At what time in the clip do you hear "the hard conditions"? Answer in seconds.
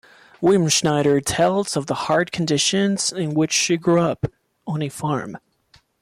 1.85-3.11